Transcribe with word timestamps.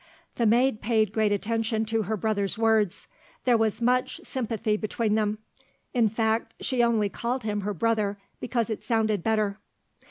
The 0.37 0.47
maid 0.47 0.81
paid 0.81 1.13
great 1.13 1.31
attention 1.31 1.85
to 1.85 2.01
her 2.01 2.17
brother's 2.17 2.57
words. 2.57 3.05
There 3.45 3.55
was 3.55 3.83
much 3.83 4.19
sympathy 4.23 4.75
between 4.75 5.13
them; 5.13 5.37
in 5.93 6.09
fact 6.09 6.55
she 6.59 6.81
only 6.81 7.07
called 7.07 7.43
him 7.43 7.61
her 7.61 7.73
brother 7.75 8.17
because 8.39 8.71
it 8.71 8.83
sounded 8.83 9.21
better. 9.21 9.59